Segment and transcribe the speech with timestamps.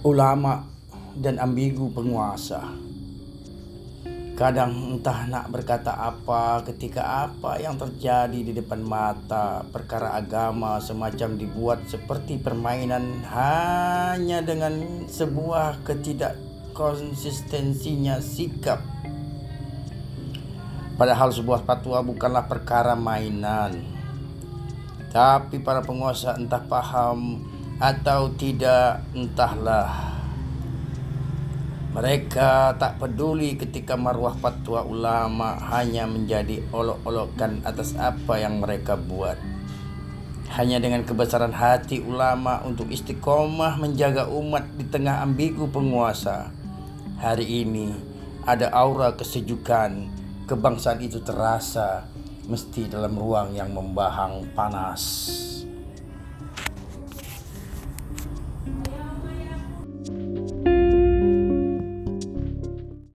[0.00, 0.64] ulama
[1.12, 2.72] dan ambigu penguasa.
[4.32, 11.36] Kadang entah nak berkata apa ketika apa yang terjadi di depan mata perkara agama semacam
[11.36, 18.80] dibuat seperti permainan hanya dengan sebuah ketidakkonsistensinya sikap.
[20.96, 23.76] Padahal sebuah fatwa bukanlah perkara mainan.
[25.12, 27.44] Tapi para penguasa entah paham
[27.80, 30.10] atau tidak entahlah
[31.90, 39.34] mereka tak peduli ketika marwah fatwa ulama hanya menjadi olok-olokan atas apa yang mereka buat.
[40.54, 46.54] Hanya dengan kebesaran hati ulama untuk istiqomah menjaga umat di tengah ambigu penguasa.
[47.18, 47.90] Hari ini
[48.46, 50.06] ada aura kesejukan,
[50.46, 52.06] kebangsaan itu terasa
[52.46, 55.59] mesti dalam ruang yang membahang panas.